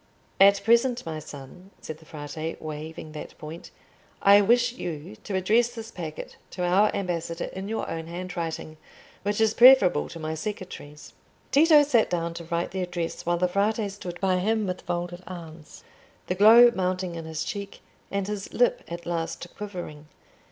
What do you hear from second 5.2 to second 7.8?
to address this packet to our ambassador in